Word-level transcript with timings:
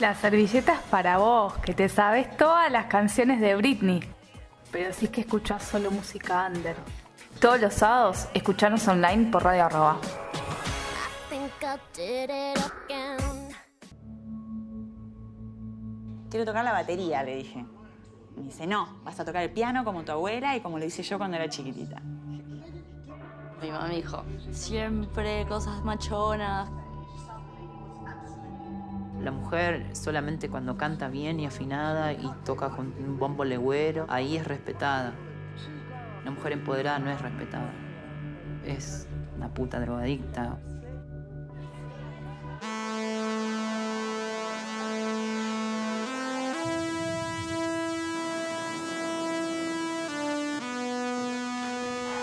La 0.00 0.14
servilleta 0.14 0.74
es 0.74 0.80
para 0.90 1.18
vos, 1.18 1.54
que 1.58 1.72
te 1.72 1.88
sabes 1.88 2.36
todas 2.36 2.70
las 2.70 2.86
canciones 2.86 3.40
de 3.40 3.54
Britney. 3.54 4.00
Pero 4.72 4.92
sí 4.92 5.06
que 5.06 5.20
escuchás 5.20 5.62
solo 5.62 5.92
música 5.92 6.50
under. 6.52 6.74
Todos 7.40 7.60
los 7.60 7.74
sábados, 7.74 8.28
escuchanos 8.34 8.88
online 8.88 9.30
por 9.30 9.44
Radio 9.44 9.66
Arroba. 9.66 9.98
Quiero 16.28 16.44
tocar 16.44 16.64
la 16.64 16.72
batería, 16.72 17.22
le 17.22 17.36
dije. 17.36 17.64
Me 18.36 18.42
dice, 18.42 18.66
no, 18.66 18.98
vas 19.04 19.20
a 19.20 19.24
tocar 19.24 19.44
el 19.44 19.50
piano 19.50 19.84
como 19.84 20.02
tu 20.02 20.10
abuela 20.10 20.56
y 20.56 20.60
como 20.60 20.80
lo 20.80 20.84
hice 20.84 21.04
yo 21.04 21.18
cuando 21.18 21.36
era 21.36 21.48
chiquitita. 21.48 22.00
Mi 23.62 23.70
mamá 23.70 23.86
me 23.86 23.94
dijo, 23.94 24.24
siempre 24.50 25.46
cosas 25.46 25.84
machonas. 25.84 26.68
La 29.24 29.30
mujer 29.30 29.86
solamente 29.92 30.50
cuando 30.50 30.76
canta 30.76 31.08
bien 31.08 31.40
y 31.40 31.46
afinada 31.46 32.12
y 32.12 32.30
toca 32.44 32.68
con 32.68 32.92
un 32.98 33.18
bombo 33.18 33.42
legüero, 33.42 34.04
ahí 34.10 34.36
es 34.36 34.46
respetada. 34.46 35.14
La 36.26 36.30
mujer 36.30 36.52
empoderada 36.52 36.98
no 36.98 37.10
es 37.10 37.22
respetada. 37.22 37.70
Es 38.66 39.08
una 39.34 39.48
puta 39.48 39.80
drogadicta. 39.80 40.58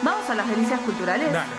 Vamos 0.04 0.30
a 0.30 0.36
las 0.36 0.48
delicias 0.48 0.80
culturales. 0.82 1.34
Dale. 1.34 1.52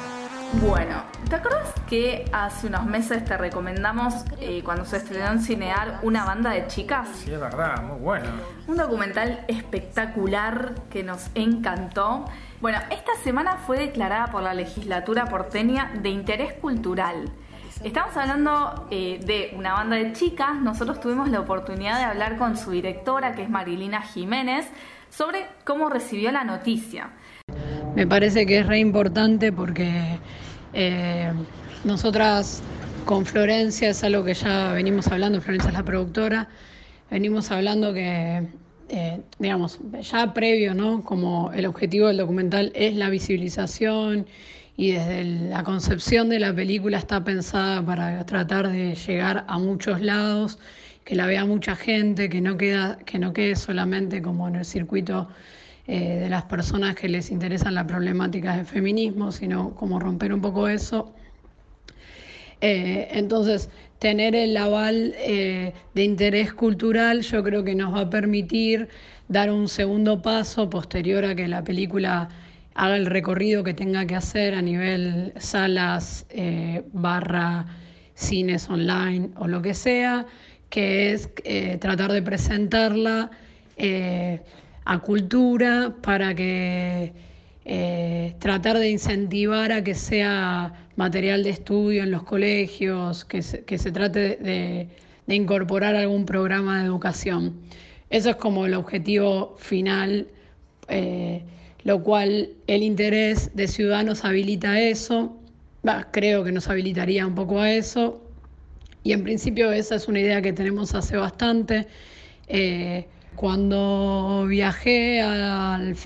Bueno, 0.65 1.03
¿te 1.33 1.37
acuerdas 1.37 1.73
que 1.89 2.27
hace 2.31 2.67
unos 2.67 2.85
meses 2.85 3.25
te 3.25 3.39
recomendamos 3.39 4.13
eh, 4.39 4.61
cuando 4.63 4.85
se 4.85 4.99
estrenó 4.99 5.33
en 5.33 5.41
Cinear 5.41 6.01
una 6.03 6.27
banda 6.27 6.51
de 6.51 6.67
chicas? 6.67 7.09
Sí, 7.25 7.33
es 7.33 7.41
verdad, 7.41 7.83
muy 7.83 7.99
bueno. 8.01 8.27
Un 8.67 8.77
documental 8.77 9.43
espectacular 9.49 10.75
que 10.91 11.03
nos 11.03 11.31
encantó. 11.35 12.27
Bueno, 12.61 12.81
esta 12.91 13.13
semana 13.25 13.57
fue 13.57 13.79
declarada 13.79 14.27
por 14.27 14.43
la 14.43 14.53
legislatura 14.53 15.25
porteña 15.25 15.91
de 16.03 16.11
interés 16.11 16.53
cultural. 16.53 17.31
Estamos 17.83 18.15
hablando 18.15 18.87
eh, 18.91 19.19
de 19.25 19.57
una 19.57 19.73
banda 19.73 19.97
de 19.97 20.13
chicas. 20.13 20.61
Nosotros 20.61 21.01
tuvimos 21.01 21.31
la 21.31 21.41
oportunidad 21.41 21.97
de 21.97 22.05
hablar 22.05 22.37
con 22.37 22.59
su 22.59 22.73
directora, 22.73 23.33
que 23.33 23.45
es 23.45 23.49
Marilina 23.49 24.03
Jiménez, 24.03 24.67
sobre 25.09 25.47
cómo 25.65 25.89
recibió 25.89 26.31
la 26.31 26.45
noticia. 26.45 27.09
Me 27.95 28.07
parece 28.07 28.45
que 28.45 28.59
es 28.59 28.67
re 28.67 28.81
importante 28.81 29.51
porque 29.51 30.19
eh, 30.73 31.33
nosotras 31.85 32.63
con 33.05 33.27
Florencia 33.27 33.91
es 33.91 34.05
algo 34.05 34.25
que 34.25 34.35
ya 34.35 34.73
venimos 34.73 35.09
hablando, 35.09 35.41
Florencia 35.41 35.69
es 35.69 35.75
la 35.75 35.85
productora, 35.85 36.49
venimos 37.11 37.51
hablando 37.51 37.93
que, 37.93 38.47
eh, 38.89 39.21
digamos, 39.39 39.79
ya 40.01 40.33
previo, 40.33 40.75
¿no? 40.75 41.03
Como 41.05 41.53
el 41.53 41.67
objetivo 41.67 42.09
del 42.09 42.19
documental 42.19 42.73
es 42.75 42.95
la 42.95 43.11
visibilización 43.11 44.27
y 44.77 44.93
desde 44.93 45.25
la 45.25 45.63
concepción 45.65 46.29
de 46.29 46.39
la 46.39 46.55
película 46.55 46.99
está 46.99 47.23
pensada 47.23 47.85
para 47.85 48.25
tratar 48.25 48.71
de 48.71 48.95
llegar 48.95 49.45
a 49.49 49.59
muchos 49.59 50.01
lados, 50.01 50.59
que 51.05 51.15
la 51.17 51.27
vea 51.27 51.45
mucha 51.45 51.77
gente, 51.77 52.29
que 52.29 52.41
no, 52.41 52.57
queda, 52.57 52.99
que 53.05 53.19
no 53.19 53.33
quede 53.33 53.57
solamente 53.57 54.23
como 54.23 54.49
en 54.49 54.57
el 54.57 54.65
circuito 54.65 55.29
eh, 55.89 56.21
de 56.21 56.29
las 56.29 56.45
personas 56.45 56.95
que 56.95 57.09
les 57.09 57.33
interesan 57.33 57.75
las 57.75 57.87
problemáticas 57.87 58.57
del 58.57 58.67
feminismo, 58.67 59.33
sino 59.33 59.75
como 59.75 59.99
romper 59.99 60.33
un 60.33 60.41
poco 60.41 60.69
eso. 60.69 61.13
Eh, 62.61 63.09
entonces, 63.11 63.69
tener 63.99 64.37
el 64.37 64.57
aval 64.57 65.13
eh, 65.19 65.73
de 65.95 66.05
interés 66.05 66.53
cultural 66.53 67.23
yo 67.23 67.43
creo 67.43 67.65
que 67.65 67.75
nos 67.75 67.93
va 67.93 68.03
a 68.03 68.11
permitir 68.11 68.89
dar 69.27 69.51
un 69.51 69.67
segundo 69.67 70.23
paso 70.23 70.71
posterior 70.71 71.25
a 71.25 71.35
que 71.35 71.49
la 71.49 71.65
película 71.65 72.29
haga 72.75 72.97
el 72.97 73.07
recorrido 73.07 73.65
que 73.65 73.75
tenga 73.75 74.07
que 74.07 74.15
hacer 74.15 74.55
a 74.55 74.63
nivel 74.63 75.33
salas, 75.39 76.27
barra, 76.93 77.67
cines 78.15 78.69
online 78.71 79.31
o 79.37 79.49
lo 79.49 79.61
que 79.63 79.75
sea, 79.75 80.27
que 80.71 81.13
es 81.13 81.29
tratar 81.81 82.13
de 82.13 82.23
presentarla 82.23 83.31
a 84.85 84.99
cultura 84.99 85.95
para 86.03 86.35
que 86.35 87.13
eh, 87.65 88.35
tratar 88.41 88.79
de 88.79 88.91
incentivar 88.91 89.71
a 89.73 89.85
que 89.85 89.95
sea 89.95 90.89
material 90.97 91.45
de 91.45 91.51
estudio 91.51 92.03
en 92.03 92.11
los 92.11 92.25
colegios, 92.25 93.25
que 93.25 93.43
se, 93.43 93.65
que 93.65 93.79
se 93.79 93.93
trate 93.93 94.37
de, 94.37 94.89
de, 95.27 95.35
incorporar 95.35 95.95
algún 95.95 96.27
programa 96.27 96.81
de 96.81 96.87
educación. 96.87 97.55
Eso 98.11 98.31
es 98.31 98.37
como 98.37 98.67
el 98.67 98.75
objetivo 98.75 99.57
final, 99.59 100.27
eh, 100.89 101.43
lo 101.85 102.03
cual 102.03 102.51
el 102.67 102.83
interés 102.83 103.55
de 103.55 103.69
Ciudadanos 103.69 104.25
habilita 104.25 104.81
eso, 104.81 105.37
bah, 105.83 106.09
creo 106.11 106.45
que 106.45 106.53
nos 106.53 106.69
habilitaría 106.69 107.27
un 107.27 107.35
poco 107.35 107.61
a 107.61 107.73
eso, 107.73 108.21
y 109.05 109.13
en 109.13 109.23
principio 109.23 109.73
esa 109.73 109.97
es 109.97 110.09
una 110.09 110.21
idea 110.21 110.43
que 110.43 110.53
tenemos 110.53 110.95
hace 110.95 111.17
bastante. 111.17 111.87
Eh, 112.49 113.07
cuando 113.37 114.47
viajé 114.49 115.21
al 115.21 115.97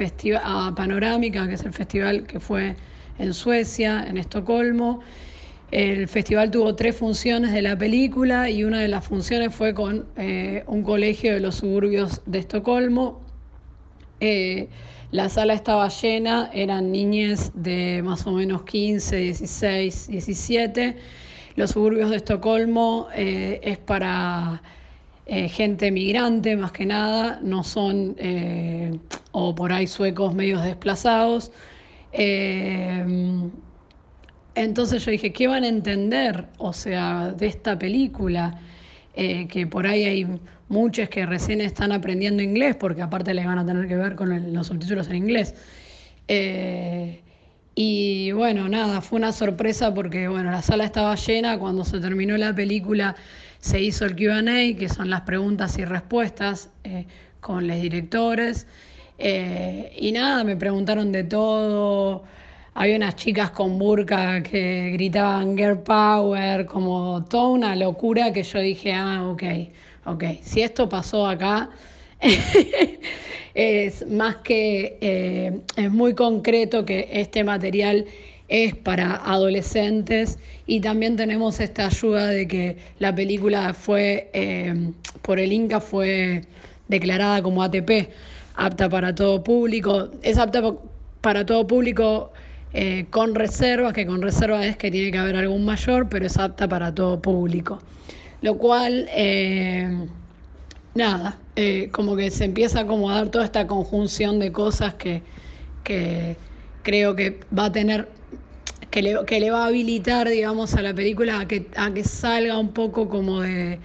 a 0.43 0.73
Panorámica, 0.75 1.47
que 1.47 1.55
es 1.55 1.65
el 1.65 1.73
festival 1.73 2.25
que 2.25 2.41
fue 2.41 2.77
en 3.19 3.35
Suecia, 3.35 4.05
en 4.09 4.17
Estocolmo, 4.17 5.01
el 5.73 6.07
festival 6.07 6.51
tuvo 6.53 6.77
tres 6.77 6.97
funciones 6.97 7.53
de 7.53 7.61
la 7.61 7.77
película 7.77 8.49
y 8.49 8.63
una 8.63 8.81
de 8.81 8.89
las 8.89 9.05
funciones 9.05 9.55
fue 9.55 9.75
con 9.75 10.07
eh, 10.17 10.63
un 10.69 10.83
colegio 10.85 11.33
de 11.35 11.41
los 11.41 11.57
suburbios 11.57 12.23
de 12.25 12.39
Estocolmo. 12.39 13.21
Eh, 14.21 14.69
la 15.11 15.29
sala 15.29 15.55
estaba 15.55 15.89
llena, 15.89 16.51
eran 16.53 16.93
niñas 16.93 17.51
de 17.55 18.01
más 18.05 18.27
o 18.27 18.33
menos 18.33 18.63
15, 18.63 19.17
16, 19.17 20.09
17. 20.09 20.97
Los 21.57 21.71
suburbios 21.73 22.11
de 22.11 22.17
Estocolmo 22.17 23.09
eh, 23.15 23.61
es 23.63 23.79
para 23.79 24.63
eh, 25.29 25.49
gente 25.49 25.91
migrante 25.91 26.57
más 26.57 26.71
que 26.71 26.87
nada, 26.87 27.41
no 27.43 27.65
son, 27.65 28.15
eh, 28.19 28.97
o 29.33 29.55
por 29.57 29.73
ahí 29.73 29.89
suecos 29.89 30.33
medios 30.35 30.63
desplazados. 30.63 31.51
Eh, 32.13 33.05
entonces 34.55 35.05
yo 35.05 35.11
dije, 35.11 35.33
¿qué 35.33 35.49
van 35.49 35.65
a 35.65 35.69
entender? 35.69 36.47
O 36.59 36.73
sea, 36.73 37.33
de 37.37 37.47
esta 37.47 37.79
película, 37.79 38.61
que 39.15 39.67
por 39.71 39.87
ahí 39.87 40.05
hay 40.05 40.27
muchos 40.69 41.09
que 41.09 41.25
recién 41.27 41.61
están 41.61 41.91
aprendiendo 41.91 42.43
inglés, 42.43 42.77
porque 42.77 43.03
aparte 43.03 43.33
les 43.35 43.47
van 43.47 43.59
a 43.59 43.67
tener 43.67 43.89
que 43.89 43.97
ver 43.97 44.15
con 44.15 44.53
los 44.53 44.67
subtítulos 44.67 45.09
en 45.09 45.17
inglés. 45.17 45.55
Y 47.79 48.33
bueno, 48.33 48.69
nada, 48.71 49.03
fue 49.03 49.19
una 49.19 49.33
sorpresa 49.33 49.93
porque 49.93 50.29
bueno, 50.29 50.51
la 50.51 50.63
sala 50.63 50.85
estaba 50.85 51.15
llena, 51.15 51.59
cuando 51.59 51.85
se 51.85 52.01
terminó 52.01 52.37
la 52.39 52.55
película 52.55 53.15
se 53.61 53.81
hizo 53.83 54.05
el 54.07 54.17
QA, 54.17 54.43
que 54.79 54.89
son 54.89 55.11
las 55.11 55.23
preguntas 55.23 55.77
y 55.79 55.85
respuestas 55.85 56.71
eh, 56.85 57.07
con 57.41 57.67
los 57.69 57.81
directores. 57.81 58.67
Eh, 59.19 59.93
y 59.99 60.13
nada, 60.13 60.45
me 60.45 60.57
preguntaron 60.57 61.13
de 61.13 61.25
todo. 61.25 62.25
Había 62.75 62.97
unas 62.97 63.17
chicas 63.17 63.51
con 63.51 63.79
burka 63.79 64.43
que 64.43 64.91
gritaban 64.93 65.57
Girl 65.57 65.79
Power, 65.83 66.67
como 66.67 67.25
toda 67.25 67.49
una 67.49 67.77
locura 67.77 68.33
que 68.33 68.43
yo 68.43 68.59
dije, 68.61 68.93
ah, 68.95 69.29
ok, 69.29 69.43
ok, 70.07 70.25
si 70.43 70.63
esto 70.63 70.89
pasó 70.89 71.27
acá, 71.27 71.71
es 73.57 74.07
más 74.07 74.37
que, 74.37 74.99
eh, 75.01 75.61
es 75.77 75.91
muy 75.91 76.15
concreto 76.15 76.85
que 76.85 77.09
este 77.11 77.43
material 77.43 78.05
es 78.49 78.75
para 78.77 79.17
adolescentes 79.17 80.39
y 80.67 80.81
también 80.81 81.17
tenemos 81.17 81.59
esta 81.59 81.87
ayuda 81.87 82.27
de 82.27 82.47
que 82.47 82.77
la 82.99 83.15
película 83.15 83.73
fue, 83.73 84.29
eh, 84.35 84.93
por 85.23 85.39
el 85.39 85.55
Inca 85.55 85.81
fue 85.81 86.43
declarada 86.89 87.43
como 87.43 87.63
ATP, 87.63 88.11
apta 88.57 88.91
para 88.91 89.15
todo 89.15 89.43
público, 89.43 90.11
es 90.21 90.37
apta 90.37 90.63
para 91.23 91.47
todo 91.47 91.67
público 91.67 92.33
eh, 92.75 93.07
con 93.09 93.35
reservas, 93.35 93.95
que 93.95 94.07
con 94.07 94.21
reservas 94.21 94.67
es 94.67 94.77
que 94.77 94.91
tiene 94.91 95.11
que 95.11 95.19
haber 95.19 95.35
algún 95.35 95.65
mayor, 95.65 96.11
pero 96.11 96.27
es 96.27 96.37
apta 96.37 96.69
para 96.69 96.95
todo 96.95 97.23
público. 97.23 97.81
Lo 98.43 98.59
cual, 98.59 99.09
nada, 100.95 101.39
como 101.91 102.17
que 102.17 102.31
se 102.31 102.45
empieza 102.45 102.81
a 102.81 102.83
acomodar 102.83 103.29
toda 103.31 103.45
esta 103.45 103.67
conjunción 103.67 104.39
de 104.39 104.53
cosas 104.53 104.95
que, 104.95 105.23
que 105.83 106.37
creo 106.83 107.17
que 107.17 107.41
va 107.57 107.67
a 107.67 107.73
tener 107.73 108.09
que 108.91 109.03
le, 109.41 109.51
va 109.51 109.65
a 109.65 109.67
habilitar, 109.67 110.29
digamos, 110.29 110.75
a 110.75 110.83
la 110.83 110.95
película 110.95 111.41
a 111.41 111.47
que, 111.47 111.69
a 111.77 111.93
que 111.93 112.03
salga 112.05 112.59
un 112.59 112.73
poco 112.73 113.09
como 113.09 113.41
de, 113.41 113.79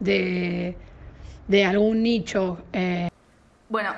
de, 0.00 1.64
algún 1.64 2.02
nicho. 2.02 2.58
Eh. 2.72 3.08
Bueno, 3.68 3.90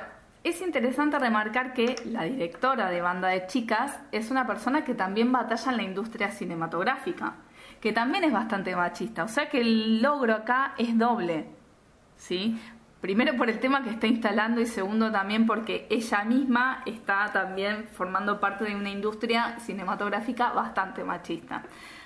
es 0.43 0.61
interesante 0.61 1.19
remarcar 1.19 1.73
que 1.73 1.95
la 2.05 2.23
directora 2.23 2.89
de 2.89 3.01
Banda 3.01 3.27
de 3.27 3.45
Chicas 3.45 3.99
es 4.11 4.31
una 4.31 4.47
persona 4.47 4.83
que 4.83 4.95
también 4.95 5.31
batalla 5.31 5.71
en 5.71 5.77
la 5.77 5.83
industria 5.83 6.31
cinematográfica, 6.31 7.35
que 7.79 7.93
también 7.93 8.23
es 8.23 8.33
bastante 8.33 8.75
machista. 8.75 9.25
O 9.25 9.27
sea 9.27 9.49
que 9.49 9.61
el 9.61 10.01
logro 10.01 10.33
acá 10.33 10.73
es 10.79 10.97
doble. 10.97 11.45
¿sí? 12.17 12.59
Primero 13.01 13.37
por 13.37 13.49
el 13.49 13.59
tema 13.59 13.83
que 13.83 13.91
está 13.91 14.07
instalando 14.07 14.59
y 14.59 14.65
segundo 14.65 15.11
también 15.11 15.45
porque 15.45 15.85
ella 15.89 16.23
misma 16.23 16.81
está 16.85 17.29
también 17.31 17.85
formando 17.93 18.39
parte 18.39 18.63
de 18.65 18.75
una 18.75 18.89
industria 18.89 19.59
cinematográfica 19.59 20.51
bastante 20.51 21.03
machista. 21.03 21.63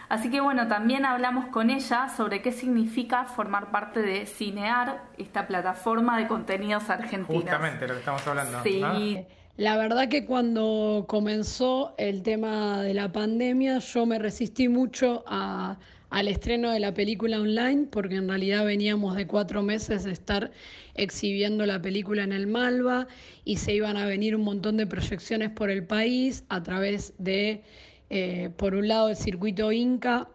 Así 0.10 0.30
que 0.30 0.42
bueno, 0.42 0.68
también 0.68 1.06
hablamos 1.06 1.46
con 1.46 1.70
ella 1.70 2.10
sobre 2.10 2.42
qué 2.42 2.52
significa 2.52 3.24
formar 3.24 3.72
parte 3.72 4.02
de 4.02 4.26
Cinear, 4.26 5.04
esta 5.18 5.48
plataforma 5.48 6.18
de 6.18 6.28
contenidos 6.28 6.90
argentinos. 6.90 7.44
Justamente 7.44 7.88
lo 7.88 7.94
que 7.94 8.00
estamos 8.00 8.28
hablando. 8.28 8.62
Sí. 8.62 9.26
La 9.56 9.78
verdad 9.78 10.10
que 10.10 10.26
cuando 10.26 11.06
comenzó 11.08 11.94
el 11.98 12.24
tema 12.24 12.82
de 12.82 12.94
la 12.94 13.14
pandemia 13.14 13.80
yo 13.80 14.06
me 14.06 14.20
resistí 14.20 14.68
mucho 14.68 15.24
a, 15.26 15.78
al 16.12 16.28
estreno 16.28 16.72
de 16.72 16.80
la 16.80 16.94
película 16.94 17.40
online 17.40 17.88
porque 17.90 18.16
en 18.16 18.28
realidad 18.28 18.66
veníamos 18.66 19.16
de 19.16 19.25
cuatro 19.25 19.63
meses 19.63 20.04
de 20.04 20.12
estar 20.12 20.52
exhibiendo 20.94 21.66
la 21.66 21.81
película 21.81 22.24
en 22.24 22.34
el 22.34 22.48
Malva 22.48 23.08
y 23.46 23.58
se 23.58 23.74
iban 23.74 23.96
a 23.96 24.06
venir 24.06 24.36
un 24.36 24.44
montón 24.44 24.75
de 24.75 24.86
proyecciones 24.86 25.52
por 25.52 25.69
el 25.69 25.86
país 25.86 26.44
a 26.50 26.62
través 26.62 27.13
de, 27.18 27.63
eh, 28.10 28.50
por 28.58 28.75
un 28.75 28.90
lado, 28.90 29.08
el 29.10 29.16
circuito 29.16 29.72
Inca, 29.72 30.28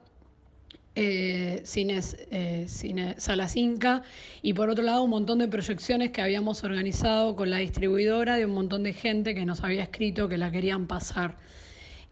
eh, 0.94 1.60
cines, 1.64 2.16
eh, 2.30 2.64
Salas 3.18 3.54
Inca, 3.54 4.02
y 4.40 4.54
por 4.54 4.70
otro 4.70 4.82
lado 4.82 5.02
un 5.02 5.10
montón 5.10 5.40
de 5.40 5.48
proyecciones 5.48 6.10
que 6.10 6.22
habíamos 6.22 6.64
organizado 6.64 7.36
con 7.36 7.50
la 7.50 7.58
distribuidora 7.58 8.36
de 8.36 8.46
un 8.46 8.52
montón 8.52 8.82
de 8.82 8.94
gente 8.94 9.34
que 9.34 9.44
nos 9.44 9.62
había 9.62 9.82
escrito 9.82 10.26
que 10.26 10.38
la 10.38 10.50
querían 10.50 10.86
pasar. 10.86 11.36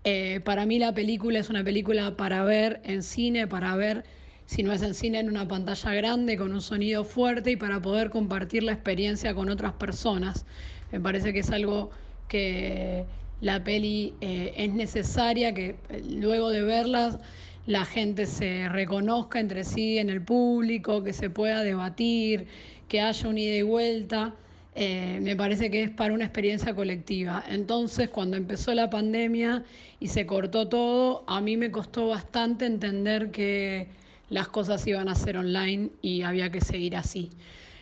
Eh, 0.04 0.40
para 0.44 0.66
mí 0.66 0.78
la 0.78 0.92
película 0.92 1.38
es 1.38 1.48
una 1.48 1.64
película 1.64 2.16
para 2.16 2.44
ver 2.44 2.80
en 2.84 3.02
cine, 3.02 3.46
para 3.46 3.74
ver, 3.74 4.04
si 4.44 4.62
no 4.62 4.72
es 4.72 4.82
en 4.82 4.94
cine, 4.94 5.18
en 5.18 5.30
una 5.30 5.48
pantalla 5.48 5.94
grande, 5.94 6.36
con 6.36 6.52
un 6.52 6.60
sonido 6.60 7.04
fuerte 7.04 7.52
y 7.52 7.56
para 7.56 7.80
poder 7.80 8.10
compartir 8.10 8.62
la 8.62 8.72
experiencia 8.72 9.34
con 9.34 9.48
otras 9.48 9.72
personas. 9.74 10.44
Me 10.92 11.00
parece 11.00 11.32
que 11.32 11.38
es 11.40 11.50
algo 11.50 11.90
que 12.28 13.06
la 13.40 13.64
peli 13.64 14.14
eh, 14.20 14.52
es 14.56 14.74
necesaria, 14.74 15.54
que 15.54 15.76
eh, 15.88 16.02
luego 16.06 16.50
de 16.50 16.62
verla 16.62 17.18
la 17.66 17.86
gente 17.86 18.26
se 18.26 18.68
reconozca 18.68 19.40
entre 19.40 19.64
sí 19.64 19.98
en 19.98 20.10
el 20.10 20.22
público, 20.22 21.02
que 21.02 21.14
se 21.14 21.30
pueda 21.30 21.62
debatir, 21.62 22.46
que 22.88 23.00
haya 23.00 23.28
un 23.28 23.38
ida 23.38 23.56
y 23.56 23.62
vuelta. 23.62 24.34
Eh, 24.76 25.20
me 25.22 25.36
parece 25.36 25.70
que 25.70 25.84
es 25.84 25.90
para 25.90 26.12
una 26.14 26.24
experiencia 26.24 26.74
colectiva. 26.74 27.44
Entonces, 27.48 28.08
cuando 28.08 28.36
empezó 28.36 28.74
la 28.74 28.90
pandemia 28.90 29.64
y 30.00 30.08
se 30.08 30.26
cortó 30.26 30.68
todo, 30.68 31.24
a 31.28 31.40
mí 31.40 31.56
me 31.56 31.70
costó 31.70 32.08
bastante 32.08 32.66
entender 32.66 33.30
que 33.30 33.88
las 34.30 34.48
cosas 34.48 34.84
iban 34.86 35.08
a 35.08 35.14
ser 35.14 35.36
online 35.36 35.90
y 36.02 36.22
había 36.22 36.50
que 36.50 36.60
seguir 36.60 36.96
así. 36.96 37.30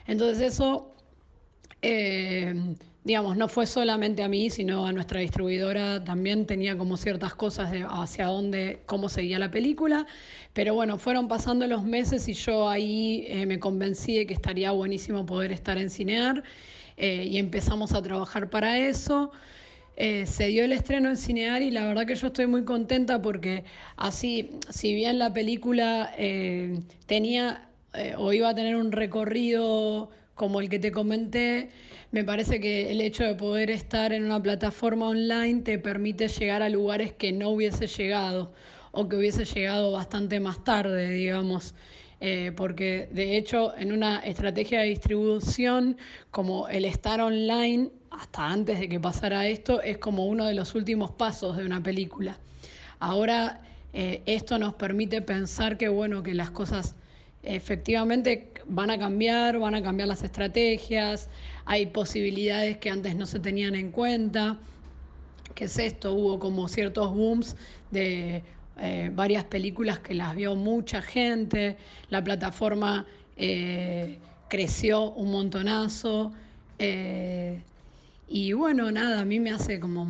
Entonces 0.06 0.52
eso, 0.52 0.94
eh, 1.80 2.54
digamos, 3.04 3.36
no 3.36 3.48
fue 3.48 3.66
solamente 3.66 4.22
a 4.22 4.28
mí, 4.28 4.50
sino 4.50 4.86
a 4.86 4.92
nuestra 4.92 5.20
distribuidora 5.20 6.04
también 6.04 6.46
tenía 6.46 6.76
como 6.76 6.96
ciertas 6.96 7.34
cosas 7.34 7.70
de 7.70 7.86
hacia 7.88 8.26
dónde, 8.26 8.80
cómo 8.86 9.08
seguía 9.08 9.38
la 9.38 9.50
película. 9.50 10.06
Pero 10.52 10.74
bueno, 10.74 10.98
fueron 10.98 11.28
pasando 11.28 11.66
los 11.66 11.84
meses 11.84 12.28
y 12.28 12.34
yo 12.34 12.68
ahí 12.68 13.24
eh, 13.28 13.46
me 13.46 13.58
convencí 13.58 14.16
de 14.18 14.26
que 14.26 14.34
estaría 14.34 14.72
buenísimo 14.72 15.24
poder 15.24 15.52
estar 15.52 15.78
en 15.78 15.88
Cinear 15.90 16.42
eh, 16.96 17.26
y 17.30 17.38
empezamos 17.38 17.92
a 17.92 18.02
trabajar 18.02 18.50
para 18.50 18.78
eso. 18.78 19.32
Eh, 19.96 20.26
se 20.26 20.46
dio 20.48 20.64
el 20.64 20.72
estreno 20.72 21.10
en 21.10 21.16
Cinear 21.16 21.62
y 21.62 21.70
la 21.70 21.84
verdad 21.86 22.06
que 22.06 22.14
yo 22.14 22.28
estoy 22.28 22.46
muy 22.46 22.64
contenta 22.64 23.20
porque 23.20 23.64
así, 23.96 24.58
si 24.70 24.94
bien 24.94 25.18
la 25.18 25.32
película 25.32 26.12
eh, 26.16 26.80
tenía 27.06 27.68
o 28.16 28.32
iba 28.32 28.48
a 28.48 28.54
tener 28.54 28.76
un 28.76 28.90
recorrido 28.90 30.08
como 30.34 30.60
el 30.60 30.70
que 30.70 30.78
te 30.78 30.92
comenté, 30.92 31.68
me 32.10 32.24
parece 32.24 32.58
que 32.60 32.90
el 32.90 33.00
hecho 33.02 33.24
de 33.24 33.34
poder 33.34 33.70
estar 33.70 34.12
en 34.12 34.24
una 34.24 34.42
plataforma 34.42 35.08
online 35.08 35.60
te 35.62 35.78
permite 35.78 36.28
llegar 36.28 36.62
a 36.62 36.70
lugares 36.70 37.12
que 37.12 37.32
no 37.32 37.50
hubiese 37.50 37.86
llegado 37.86 38.52
o 38.92 39.08
que 39.08 39.16
hubiese 39.16 39.44
llegado 39.44 39.92
bastante 39.92 40.38
más 40.40 40.62
tarde, 40.64 41.10
digamos. 41.10 41.74
Eh, 42.24 42.52
porque 42.54 43.08
de 43.10 43.36
hecho 43.36 43.76
en 43.76 43.90
una 43.90 44.20
estrategia 44.20 44.78
de 44.78 44.90
distribución 44.90 45.96
como 46.30 46.68
el 46.68 46.84
estar 46.84 47.20
online, 47.20 47.90
hasta 48.12 48.46
antes 48.46 48.78
de 48.78 48.88
que 48.88 49.00
pasara 49.00 49.48
esto, 49.48 49.82
es 49.82 49.98
como 49.98 50.26
uno 50.26 50.46
de 50.46 50.54
los 50.54 50.76
últimos 50.76 51.10
pasos 51.10 51.56
de 51.56 51.66
una 51.66 51.82
película. 51.82 52.38
Ahora 53.00 53.60
eh, 53.92 54.22
esto 54.26 54.56
nos 54.60 54.74
permite 54.74 55.20
pensar 55.20 55.76
que 55.76 55.88
bueno, 55.88 56.22
que 56.22 56.32
las 56.32 56.52
cosas 56.52 56.94
efectivamente 57.42 58.52
van 58.66 58.90
a 58.90 58.98
cambiar, 58.98 59.58
van 59.58 59.74
a 59.74 59.82
cambiar 59.82 60.06
las 60.06 60.22
estrategias, 60.22 61.28
hay 61.64 61.86
posibilidades 61.86 62.78
que 62.78 62.88
antes 62.88 63.16
no 63.16 63.26
se 63.26 63.40
tenían 63.40 63.74
en 63.74 63.90
cuenta. 63.90 64.60
¿Qué 65.56 65.64
es 65.64 65.76
esto? 65.76 66.14
Hubo 66.14 66.38
como 66.38 66.68
ciertos 66.68 67.12
booms 67.12 67.56
de 67.90 68.44
eh, 68.84 69.10
varias 69.14 69.44
películas 69.44 70.00
que 70.00 70.12
las 70.12 70.34
vio 70.34 70.56
mucha 70.56 71.00
gente, 71.00 71.76
la 72.10 72.22
plataforma 72.24 73.06
eh, 73.36 74.18
creció 74.48 75.12
un 75.12 75.30
montonazo. 75.30 76.32
Eh, 76.80 77.62
y 78.26 78.52
bueno, 78.54 78.90
nada, 78.90 79.20
a 79.20 79.24
mí 79.24 79.38
me 79.38 79.52
hace 79.52 79.78
como, 79.78 80.04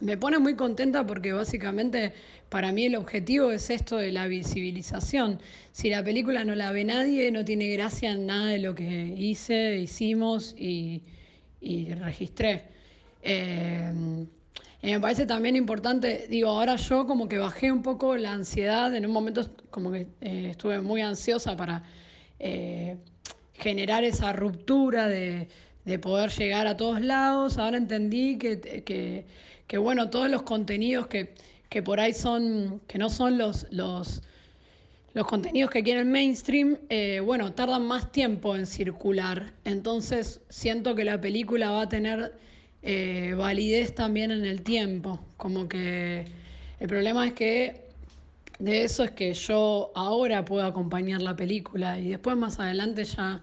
me 0.00 0.18
pone 0.18 0.38
muy 0.38 0.54
contenta 0.54 1.06
porque 1.06 1.32
básicamente 1.32 2.12
para 2.50 2.72
mí 2.72 2.84
el 2.84 2.96
objetivo 2.96 3.52
es 3.52 3.70
esto 3.70 3.96
de 3.96 4.12
la 4.12 4.26
visibilización. 4.26 5.40
Si 5.72 5.88
la 5.88 6.04
película 6.04 6.44
no 6.44 6.54
la 6.54 6.72
ve 6.72 6.84
nadie, 6.84 7.30
no 7.30 7.42
tiene 7.42 7.68
gracia 7.68 8.12
en 8.12 8.26
nada 8.26 8.48
de 8.48 8.58
lo 8.58 8.74
que 8.74 9.14
hice, 9.16 9.78
hicimos 9.78 10.54
y, 10.58 11.00
y 11.62 11.94
registré. 11.94 12.64
Y 14.80 14.92
me 14.92 15.00
parece 15.00 15.26
también 15.26 15.56
importante, 15.56 16.26
digo, 16.28 16.50
ahora 16.50 16.76
yo 16.76 17.06
como 17.06 17.28
que 17.28 17.38
bajé 17.38 17.72
un 17.72 17.82
poco 17.82 18.16
la 18.16 18.32
ansiedad, 18.32 18.94
en 18.94 19.04
un 19.06 19.12
momento 19.12 19.50
como 19.70 19.90
que 19.90 20.06
eh, 20.20 20.50
estuve 20.50 20.80
muy 20.80 21.00
ansiosa 21.02 21.56
para 21.56 21.82
eh, 22.38 22.96
generar 23.54 24.04
esa 24.04 24.32
ruptura 24.32 25.08
de, 25.08 25.48
poder 26.00 26.30
llegar 26.30 26.66
a 26.66 26.76
todos 26.76 27.00
lados. 27.00 27.58
Ahora 27.58 27.78
entendí 27.78 28.38
que, 28.38 29.24
que, 29.66 29.78
bueno, 29.78 30.10
todos 30.10 30.30
los 30.30 30.42
contenidos 30.42 31.08
que, 31.08 31.34
que, 31.70 31.82
por 31.82 31.98
ahí 31.98 32.12
son, 32.12 32.80
que 32.86 32.98
no 32.98 33.08
son 33.08 33.38
los, 33.38 33.66
los, 33.70 34.22
los 35.14 35.26
contenidos 35.26 35.70
que 35.70 35.82
quieren 35.82 36.12
mainstream, 36.12 36.78
eh, 36.90 37.20
bueno, 37.20 37.52
tardan 37.52 37.86
más 37.86 38.12
tiempo 38.12 38.54
en 38.54 38.66
circular. 38.66 39.54
Entonces 39.64 40.40
siento 40.50 40.94
que 40.94 41.04
la 41.04 41.20
película 41.20 41.70
va 41.70 41.82
a 41.82 41.88
tener 41.88 42.38
eh, 42.82 43.34
validez 43.36 43.94
también 43.94 44.30
en 44.30 44.44
el 44.44 44.62
tiempo. 44.62 45.20
Como 45.36 45.68
que 45.68 46.26
el 46.80 46.88
problema 46.88 47.26
es 47.26 47.32
que 47.32 47.88
de 48.58 48.84
eso 48.84 49.04
es 49.04 49.12
que 49.12 49.34
yo 49.34 49.92
ahora 49.94 50.44
puedo 50.44 50.66
acompañar 50.66 51.22
la 51.22 51.36
película 51.36 51.98
y 51.98 52.10
después 52.10 52.36
más 52.36 52.58
adelante 52.58 53.04
ya 53.04 53.40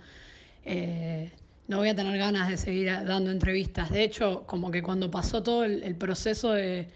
eh, 0.66 1.32
no 1.68 1.78
voy 1.78 1.90
a 1.90 1.96
tener 1.96 2.18
ganas 2.18 2.50
de 2.50 2.58
seguir 2.58 2.88
dando 2.88 3.32
entrevistas. 3.32 3.90
De 3.92 4.04
hecho, 4.04 4.44
como 4.46 4.72
que 4.72 4.84
cuando 4.84 5.10
pasó 5.10 5.42
todo 5.42 5.64
el, 5.64 5.96
proceso 5.96 6.52
de, 6.52 6.88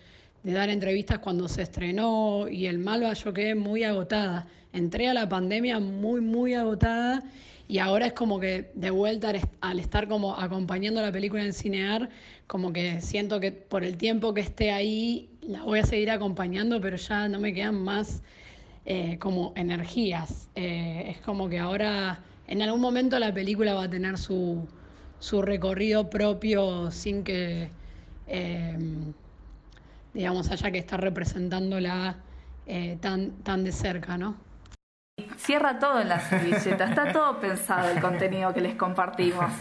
de, 0.43 0.51
dar 0.53 0.69
entrevistas 0.69 1.19
cuando 1.19 1.47
se 1.47 1.63
estrenó 1.63 2.47
y 2.49 2.67
el 2.67 2.77
Malva, 2.77 3.13
yo 3.13 3.33
quedé 3.33 3.55
muy 3.55 3.83
agotada. 3.83 4.47
Entré 4.73 5.07
a 5.07 5.13
la 5.13 5.27
pandemia 5.27 5.79
muy, 5.79 6.21
muy 6.21 6.53
agotada 6.53 7.23
y 7.69 7.77
ahora 7.77 8.07
es 8.07 8.13
como 8.13 8.39
que 8.39 8.71
de 8.73 8.89
vuelta 8.89 9.31
al 9.61 9.79
estar 9.79 10.07
como 10.07 10.35
acompañando 10.35 11.03
la 11.03 11.11
película 11.11 11.45
en 11.45 11.53
Cinear, 11.53 12.09
como 12.47 12.73
que 12.73 12.99
siento 12.99 13.39
que 13.39 13.51
por 13.51 13.83
el 13.83 13.95
tiempo 13.95 14.33
que 14.33 14.41
esté 14.41 14.71
ahí 14.71 15.29
la 15.43 15.61
voy 15.61 15.77
a 15.77 15.85
seguir 15.85 16.09
acompañando, 16.09 16.81
pero 16.81 16.97
ya 16.97 17.29
no 17.29 17.39
me 17.39 17.53
quedan 17.53 17.75
más 17.83 18.23
eh, 18.87 19.19
como 19.19 19.53
energías. 19.55 20.49
Eh, 20.55 21.11
es 21.11 21.21
como 21.21 21.47
que 21.47 21.59
ahora 21.59 22.23
en 22.47 22.63
algún 22.63 22.81
momento 22.81 23.19
la 23.19 23.31
película 23.31 23.75
va 23.75 23.83
a 23.83 23.89
tener 23.89 24.17
su, 24.17 24.67
su 25.19 25.43
recorrido 25.43 26.09
propio 26.09 26.89
sin 26.89 27.23
que, 27.23 27.69
em, 28.25 29.13
digamos, 30.15 30.49
haya 30.49 30.71
que 30.71 30.79
estar 30.79 30.99
representándola 30.99 32.17
eh, 32.65 32.97
tan, 32.99 33.29
tan 33.43 33.63
de 33.63 33.71
cerca, 33.71 34.17
¿no? 34.17 34.48
Cierra 35.37 35.79
todo 35.79 36.01
en 36.01 36.09
la 36.09 36.19
servilleta, 36.19 36.85
está 36.85 37.11
todo 37.11 37.39
pensado 37.39 37.89
el 37.89 37.99
contenido 37.99 38.53
que 38.53 38.61
les 38.61 38.75
compartimos. 38.75 39.51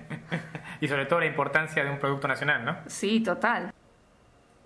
y 0.80 0.88
sobre 0.88 1.06
todo 1.06 1.20
la 1.20 1.26
importancia 1.26 1.84
de 1.84 1.90
un 1.90 1.98
producto 1.98 2.28
nacional, 2.28 2.64
¿no? 2.64 2.76
Sí, 2.86 3.20
total. 3.20 3.72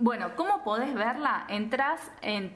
Bueno, 0.00 0.30
¿cómo 0.36 0.62
podés 0.62 0.94
verla? 0.94 1.44
Entrás 1.48 2.00
en 2.22 2.54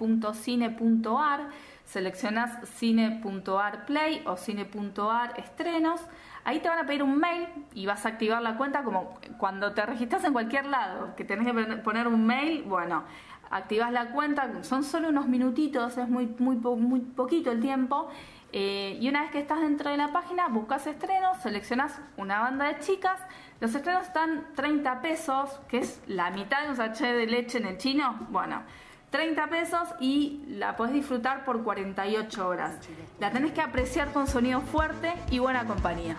www.cine.ar, 0.00 1.40
seleccionas 1.84 2.68
cine.ar 2.70 3.86
play 3.86 4.20
o 4.26 4.36
cine.ar 4.36 5.38
estrenos. 5.38 6.00
Ahí 6.42 6.58
te 6.58 6.68
van 6.68 6.80
a 6.80 6.86
pedir 6.86 7.04
un 7.04 7.18
mail 7.18 7.46
y 7.72 7.86
vas 7.86 8.04
a 8.04 8.08
activar 8.08 8.42
la 8.42 8.56
cuenta 8.56 8.82
como 8.82 9.16
cuando 9.38 9.74
te 9.74 9.86
registras 9.86 10.24
en 10.24 10.32
cualquier 10.32 10.66
lado, 10.66 11.14
que 11.14 11.24
tenés 11.24 11.46
que 11.46 11.76
poner 11.76 12.08
un 12.08 12.26
mail, 12.26 12.64
bueno, 12.64 13.04
activas 13.50 13.92
la 13.92 14.10
cuenta, 14.10 14.50
son 14.62 14.84
solo 14.84 15.08
unos 15.08 15.26
minutitos, 15.26 15.96
es 15.98 16.08
muy, 16.08 16.26
muy, 16.38 16.56
muy 16.56 17.00
poquito 17.00 17.50
el 17.50 17.60
tiempo. 17.60 18.08
Eh, 18.56 18.98
y 19.00 19.08
una 19.08 19.22
vez 19.22 19.32
que 19.32 19.40
estás 19.40 19.60
dentro 19.60 19.90
de 19.90 19.96
la 19.96 20.12
página, 20.12 20.46
buscas 20.46 20.86
estrenos, 20.86 21.38
seleccionas 21.42 22.00
una 22.16 22.40
banda 22.40 22.66
de 22.66 22.78
chicas. 22.78 23.20
Los 23.60 23.74
estrenos 23.74 24.06
están 24.06 24.46
30 24.54 25.02
pesos, 25.02 25.50
que 25.68 25.78
es 25.78 26.00
la 26.06 26.30
mitad 26.30 26.62
de 26.62 26.70
un 26.70 26.76
sachet 26.76 27.16
de 27.16 27.26
leche 27.26 27.58
en 27.58 27.66
el 27.66 27.78
chino. 27.78 28.16
Bueno, 28.30 28.62
30 29.10 29.46
pesos 29.48 29.88
y 30.00 30.44
la 30.48 30.76
podés 30.76 30.92
disfrutar 30.92 31.44
por 31.44 31.62
48 31.62 32.48
horas. 32.48 32.76
La 33.20 33.30
tenés 33.30 33.52
que 33.52 33.60
apreciar 33.60 34.12
con 34.12 34.26
sonido 34.26 34.60
fuerte 34.60 35.12
y 35.30 35.38
buena 35.38 35.66
compañía. 35.66 36.16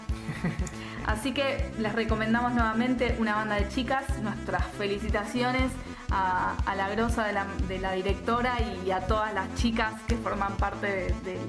Así 1.05 1.33
que 1.33 1.71
les 1.77 1.93
recomendamos 1.93 2.53
nuevamente 2.53 3.15
una 3.19 3.35
banda 3.35 3.55
de 3.55 3.67
chicas. 3.69 4.05
Nuestras 4.21 4.65
felicitaciones 4.77 5.71
a, 6.11 6.75
la 6.75 6.89
grosa 6.89 7.25
de 7.25 7.79
la, 7.79 7.91
directora 7.93 8.57
y 8.85 8.91
a 8.91 9.01
todas 9.07 9.33
las 9.33 9.53
chicas 9.55 9.93
que 10.07 10.15
forman 10.17 10.55
parte 10.57 11.13
de, 11.23 11.39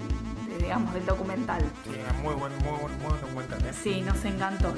digamos, 0.59 0.93
del 0.95 1.07
documental. 1.07 1.63
Sí, 1.85 1.99
muy 2.23 2.35
buen, 2.35 2.53
muy 2.59 2.79
buen, 2.81 2.99
muy 2.99 3.07
buen 3.09 3.21
documental. 3.21 3.67
¿eh? 3.67 3.73
Sí, 3.73 4.01
nos 4.03 4.25
encantó. 4.25 4.73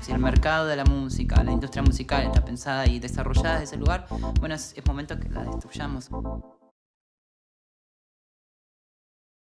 Si 0.00 0.12
el 0.12 0.18
mercado 0.18 0.66
de 0.66 0.76
la 0.76 0.84
música, 0.84 1.42
la 1.42 1.52
industria 1.52 1.82
musical 1.82 2.26
está 2.26 2.44
pensada 2.44 2.86
y 2.86 2.98
desarrollada 2.98 3.60
desde 3.60 3.64
ese 3.64 3.76
lugar, 3.76 4.06
bueno, 4.40 4.54
es, 4.54 4.74
es 4.76 4.86
momento 4.86 5.18
que 5.18 5.28
la 5.28 5.44
destruyamos. 5.44 6.10